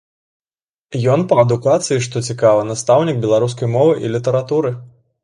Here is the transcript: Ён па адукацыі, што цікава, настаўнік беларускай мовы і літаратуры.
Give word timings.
Ён 1.15 1.19
па 1.33 1.35
адукацыі, 1.43 2.03
што 2.05 2.21
цікава, 2.29 2.63
настаўнік 2.71 3.21
беларускай 3.27 3.71
мовы 3.75 3.93
і 4.07 4.13
літаратуры. 4.15 4.73